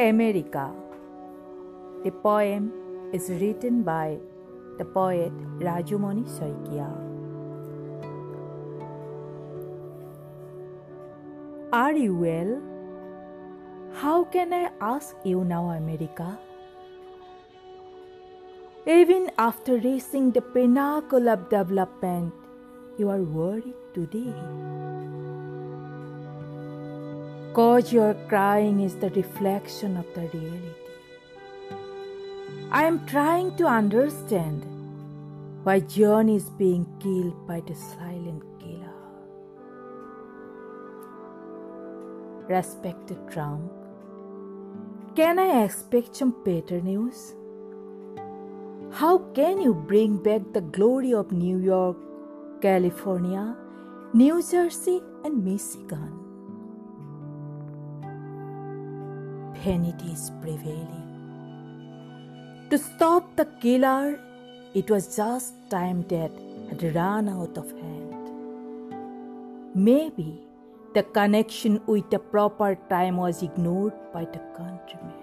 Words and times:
America. 0.00 0.72
The 2.02 2.10
poem 2.10 2.72
is 3.12 3.28
written 3.28 3.82
by 3.82 4.18
the 4.78 4.84
poet 4.84 5.32
Rajumoni 5.58 6.24
Saikia. 6.24 6.88
Are 11.72 11.92
you 11.92 12.16
well? 12.16 12.60
How 13.92 14.24
can 14.24 14.52
I 14.52 14.70
ask 14.80 15.14
you 15.24 15.44
now, 15.44 15.70
America? 15.70 16.38
Even 18.86 19.30
after 19.38 19.76
reaching 19.76 20.32
the 20.32 20.40
pinnacle 20.40 21.28
of 21.28 21.48
development, 21.50 22.32
you 22.98 23.10
are 23.10 23.22
worried 23.22 23.74
today. 23.94 24.34
Cause 27.54 27.92
your 27.92 28.14
crying 28.28 28.80
is 28.80 28.96
the 28.96 29.10
reflection 29.10 29.98
of 29.98 30.06
the 30.14 30.22
reality. 30.32 30.72
I 32.70 32.84
am 32.84 33.04
trying 33.04 33.54
to 33.56 33.66
understand 33.66 34.64
why 35.62 35.80
John 35.80 36.30
is 36.30 36.48
being 36.48 36.86
killed 36.98 37.46
by 37.46 37.60
the 37.60 37.74
silent 37.74 38.42
killer. 38.58 38.94
Respected 42.48 43.18
Trump, 43.30 43.70
can 45.14 45.38
I 45.38 45.64
expect 45.64 46.16
some 46.16 46.34
better 46.46 46.80
news? 46.80 47.34
How 48.92 49.18
can 49.34 49.60
you 49.60 49.74
bring 49.74 50.16
back 50.16 50.40
the 50.54 50.62
glory 50.62 51.12
of 51.12 51.32
New 51.32 51.58
York, 51.58 51.98
California, 52.62 53.54
New 54.14 54.42
Jersey, 54.42 55.02
and 55.22 55.44
Michigan? 55.44 56.21
Vanity 59.64 60.10
is 60.10 60.30
prevailing. 60.40 61.08
To 62.70 62.78
stop 62.78 63.36
the 63.36 63.44
killer, 63.60 64.18
it 64.74 64.90
was 64.90 65.14
just 65.14 65.54
time 65.70 66.04
that 66.08 66.32
had 66.68 66.82
run 66.96 67.28
out 67.28 67.56
of 67.56 67.70
hand. 67.70 68.32
Maybe 69.74 70.40
the 70.94 71.04
connection 71.04 71.80
with 71.86 72.10
the 72.10 72.18
proper 72.18 72.74
time 72.90 73.18
was 73.18 73.42
ignored 73.42 73.92
by 74.12 74.24
the 74.24 74.40
countrymen. 74.56 75.22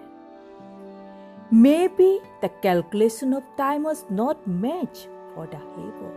Maybe 1.50 2.20
the 2.40 2.48
calculation 2.62 3.34
of 3.34 3.42
time 3.58 3.82
was 3.82 4.04
not 4.08 4.46
matched 4.46 5.08
for 5.34 5.46
the 5.46 5.58
hero. 5.76 6.10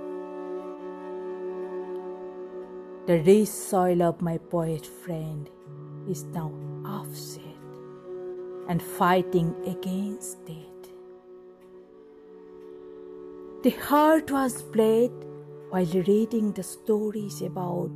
The 3.06 3.22
rich 3.22 3.50
soil 3.50 4.02
of 4.02 4.22
my 4.22 4.38
poet 4.38 4.86
friend 4.86 5.50
is 6.08 6.24
now 6.24 6.52
offset 6.86 7.53
and 8.68 8.82
fighting 8.82 9.54
against 9.66 10.38
it. 10.48 10.90
The 13.64 13.72
heart 13.72 14.32
was 14.32 14.62
bled 14.62 15.12
while 15.70 16.04
reading 16.08 16.52
the 16.52 16.64
stories 16.64 17.42
about 17.42 17.92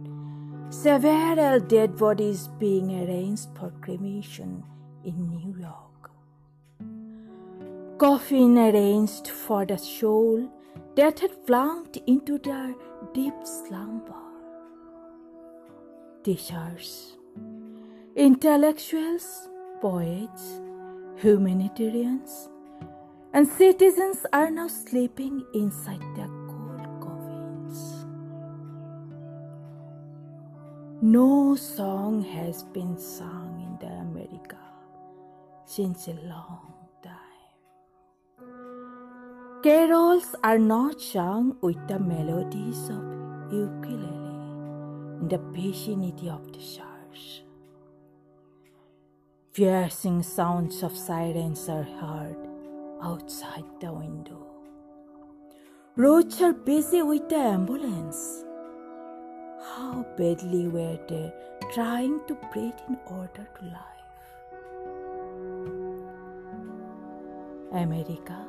several 0.70 1.60
dead 1.60 1.98
bodies 1.98 2.48
being 2.60 2.92
arranged 3.04 3.48
for 3.58 3.72
cremation 3.82 4.64
in 5.04 5.30
New 5.30 5.60
York 5.60 5.88
coffin 7.98 8.60
arranged 8.60 9.28
for 9.28 9.66
the 9.66 9.78
soul 9.78 10.48
that 10.96 11.20
had 11.20 11.46
plunged 11.48 11.98
into 12.06 12.38
their 12.38 12.76
deep 13.12 13.34
slumber. 13.44 14.14
Teachers, 16.24 17.18
intellectuals, 18.16 19.50
poets, 19.82 20.62
humanitarians, 21.18 22.50
and 23.34 23.48
citizens 23.48 24.26
are 24.34 24.50
now 24.50 24.68
sleeping 24.68 25.46
inside 25.54 26.02
their 26.16 26.30
cold 26.48 26.88
coffins. 27.02 28.06
No 31.02 31.56
song 31.56 32.24
has 32.24 32.64
been 32.64 32.98
sung 32.98 33.62
in 33.62 33.78
the 33.88 33.94
America 33.94 34.58
since 35.66 36.08
a 36.08 36.14
long 36.28 36.74
time. 37.04 37.14
Carols 39.62 40.36
are 40.44 40.60
not 40.60 41.00
sung 41.02 41.58
with 41.62 41.88
the 41.88 42.00
melodies 42.00 42.90
of 42.90 43.04
ukulele 43.52 44.28
in 45.22 45.28
the 45.28 45.38
vicinity 45.52 46.30
of 46.30 46.52
the 46.52 46.60
church. 46.60 47.44
Piercing 49.58 50.22
sounds 50.22 50.84
of 50.84 50.96
sirens 50.96 51.68
are 51.68 51.82
heard 51.82 52.38
outside 53.02 53.66
the 53.82 53.92
window. 53.92 54.46
Roads 55.96 56.40
are 56.44 56.54
busy 56.54 57.02
with 57.02 57.28
the 57.28 57.38
ambulance. 57.38 58.44
How 59.70 60.06
badly 60.16 60.68
were 60.68 61.00
they 61.10 61.34
trying 61.74 62.20
to 62.28 62.36
breathe 62.54 62.84
in 62.88 63.00
order 63.08 63.50
to 63.58 63.66
life? 63.66 64.28
America 67.72 68.46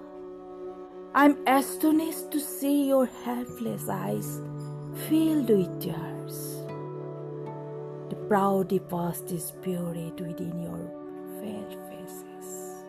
I'm 1.14 1.38
astonished 1.46 2.30
to 2.32 2.38
see 2.38 2.86
your 2.88 3.06
helpless 3.24 3.88
eyes 3.88 4.42
filled 5.08 5.48
with 5.48 5.80
tears. 5.80 6.58
The 8.10 8.16
proud 8.28 8.78
past 8.90 9.32
is 9.32 9.52
buried 9.64 10.20
within 10.20 10.62
your 10.62 10.97
fair 11.40 11.68
faces. 11.88 12.82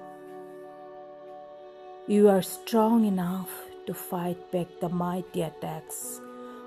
You 2.08 2.30
are 2.30 2.42
strong 2.42 3.06
enough 3.06 3.50
to 3.86 3.94
fight 3.94 4.52
back 4.52 4.68
the 4.82 4.90
mighty 4.90 5.42
attacks 5.42 6.22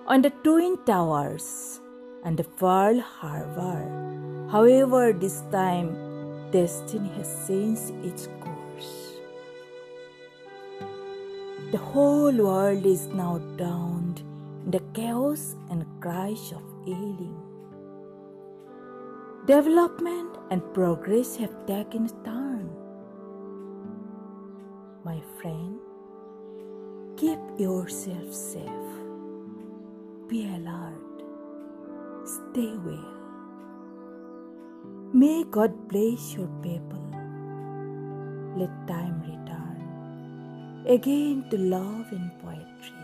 on 0.07 0.23
the 0.23 0.31
Twin 0.45 0.79
Towers 0.87 1.81
and 2.25 2.37
the 2.37 2.45
Pearl 2.45 3.01
Harbor. 3.01 3.83
However, 4.51 5.13
this 5.13 5.43
time, 5.51 5.91
destiny 6.53 7.11
has 7.17 7.31
changed 7.49 7.91
its 8.05 8.29
course. 8.41 9.19
The 11.73 11.79
whole 11.79 12.37
world 12.37 12.87
is 12.87 13.07
now 13.09 13.39
drowned 13.57 14.21
in 14.65 14.71
the 14.71 14.83
chaos 14.95 15.57
and 15.71 15.87
crash 16.01 16.53
of 16.53 16.63
ailing. 16.87 17.42
Development 19.47 20.37
and 20.53 20.63
progress 20.73 21.35
have 21.35 21.67
taken 21.67 22.07
a 22.07 22.25
turn. 22.25 22.71
My 25.05 25.21
friend, 25.41 25.81
keep 27.17 27.41
yourself 27.59 28.33
safe. 28.33 28.93
Be 30.29 30.47
alert. 30.47 31.25
Stay 32.25 32.73
well. 32.87 33.15
May 35.13 35.43
God 35.51 35.89
bless 35.89 36.35
your 36.35 36.49
people. 36.63 37.03
Let 38.57 38.71
time 38.87 39.21
return 39.23 40.87
again 40.87 41.47
to 41.51 41.59
love 41.59 42.07
and 42.13 42.31
poetry. 42.41 43.02